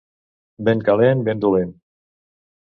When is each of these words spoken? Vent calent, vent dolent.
Vent 0.69 0.81
calent, 0.87 1.21
vent 1.29 1.45
dolent. 1.45 1.77